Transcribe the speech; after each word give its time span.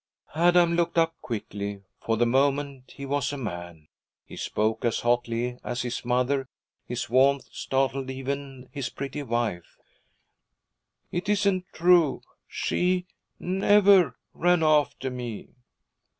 Adam 0.33 0.73
looked 0.73 0.97
up 0.97 1.13
quickly. 1.21 1.83
For 2.03 2.17
the 2.17 2.25
moment 2.25 2.93
he 2.97 3.05
was 3.05 3.31
a 3.31 3.37
man. 3.37 3.87
He 4.25 4.35
spoke 4.35 4.83
as 4.83 5.01
hotly 5.01 5.59
as 5.63 5.83
his 5.83 6.03
mother; 6.03 6.47
his 6.87 7.07
warmth 7.07 7.47
startled 7.51 8.09
even 8.09 8.67
his 8.71 8.89
pretty 8.89 9.21
wife. 9.21 9.77
'It 11.11 11.29
isn't 11.29 11.65
true; 11.71 12.23
she 12.47 13.05
never 13.39 14.17
ran 14.33 14.63
after 14.63 15.11
me.' 15.11 15.49